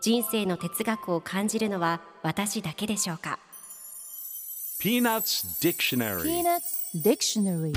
[0.00, 3.38] 人生の哲学を感じるのは私だけでしょうか
[4.80, 6.22] ？Peanuts Dictionary.
[6.22, 7.72] Peanuts Dictionary.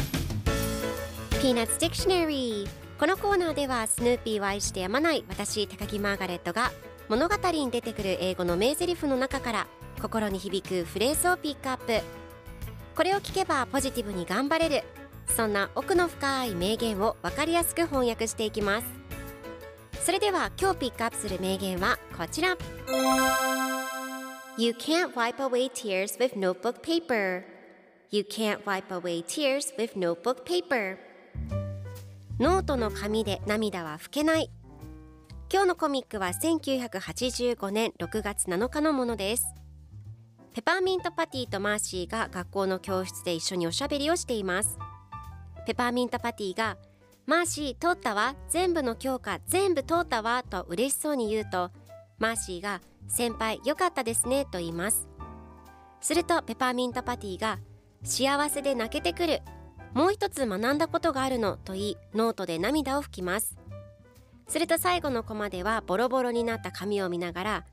[1.42, 2.70] Peanuts Dictionary.
[2.98, 6.72] このコーナーではスヌーピーを愛してやまない私高木マーガレットが
[7.10, 9.68] 物語に出てくる英語の名台詞の中から
[10.02, 12.24] 心に響くフレーズをピックアップ。
[12.96, 14.84] これを聞けばポジティブに頑張れる
[15.28, 19.03] そんな奥の深い名言を分かりやすく翻訳していきます
[20.06, 22.58] それでは今日ピックアップする名言はこちら。
[24.58, 27.46] You can't wipe away tears with notebook paper.
[28.12, 30.98] You can't wipe away tears with notebook paper.
[32.38, 34.50] ノートの紙で涙は拭けない。
[35.50, 39.46] 今日のコミックは1985年6月7日のものです。
[40.54, 44.78] ペパーミントパティとマーシーが学校の教室で一緒におしゃべりをしています。
[45.66, 46.76] ペパーミントパティが
[47.26, 48.36] マーシー通ったわ。
[48.50, 51.72] 全部の教科全部通ったわと嬉しそうに言うと
[52.20, 55.08] マーシーが先輩よかったですねと言います。
[56.02, 57.60] するとペパーミントパティが
[58.04, 59.42] 幸せで泣けてくる
[59.94, 63.58] もう一つ学んだことがあるのと言いノートで涙を拭きます。
[64.48, 67.66] すると最後のコマではボロボロになった紙を見ながら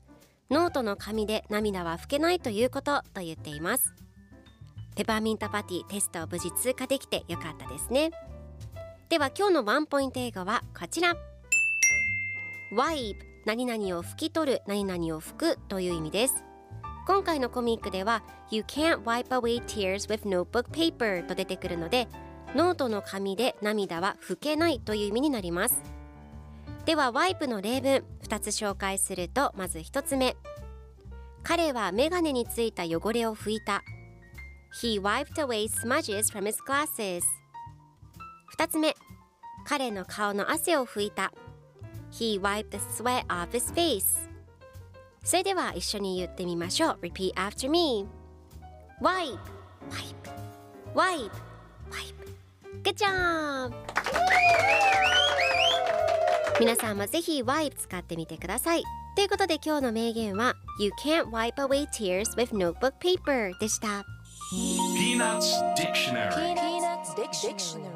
[0.49, 3.93] ノートの紙で涙は拭けないということと言っています。
[4.95, 8.11] ペパーミントパティテストを無事通過できてよかったですね。
[9.11, 11.17] では今日のワンポイント英語はこちら。
[12.71, 16.45] Wipe 何々を拭き取る何々を拭くという意味です。
[17.05, 22.07] 今回のコミックでは You can't wipe away tears with notebook paper と出てくるので
[22.55, 25.83] ノートの紙で涙は拭けないという意味になります。
[26.85, 30.37] では wipe の例文2つ紹介するとまず1つ目。
[31.43, 33.83] 彼はメガネについた汚れを拭いた。
[34.81, 37.23] He wiped away smudges from his glasses.
[38.57, 38.95] 2つ目
[39.65, 41.31] 彼の顔の汗を拭いた
[42.11, 44.19] He wiped the sweat off his face
[45.23, 48.07] それでは一緒に言ってみましょう Repeat after me
[49.01, 49.37] Wipe
[49.89, 50.31] Wipe
[50.95, 51.31] Wipe
[51.89, 52.21] Wipe
[52.83, 53.73] Good job!
[56.59, 58.83] 皆さんもぜひ Wipe 使ってみてください
[59.15, 64.03] ということで今日の名言は You can't wipe away tears with notebook paper でした
[64.53, 67.90] Peanuts Dictionary Peanuts Dictionary